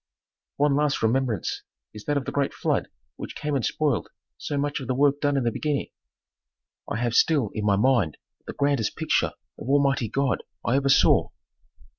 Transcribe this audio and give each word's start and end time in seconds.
One 0.55 0.75
last 0.75 1.03
remembrance 1.03 1.61
is 1.93 2.05
that 2.05 2.17
of 2.17 2.25
the 2.25 2.31
great 2.31 2.55
flood 2.55 2.87
which 3.17 3.35
came 3.35 3.55
and 3.55 3.63
spoiled 3.63 4.09
so 4.35 4.57
much 4.57 4.79
of 4.79 4.87
the 4.87 4.95
work 4.95 5.21
done 5.21 5.37
in 5.37 5.43
the 5.43 5.51
beginning; 5.51 5.91
I 6.91 6.95
have 6.97 7.13
still 7.13 7.51
in 7.53 7.65
my 7.65 7.75
mind 7.75 8.17
the 8.47 8.53
grandest 8.53 8.95
picture 8.95 9.33
of 9.59 9.69
Almighty 9.69 10.09
God 10.09 10.41
I 10.65 10.75
ever 10.75 10.89
saw. 10.89 11.29